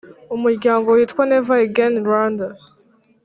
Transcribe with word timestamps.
umuryango 0.35 0.87
witwa 0.97 1.23
Never 1.31 1.59
Again 1.67 1.93
Rwanda 2.05 2.45